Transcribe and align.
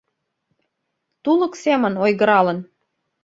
Тулык 1.23 1.53
семын 1.63 1.93
ойгыралын 2.03 2.59